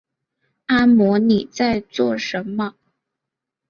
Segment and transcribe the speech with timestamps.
[0.65, 2.73] 阿嬤妳在做什么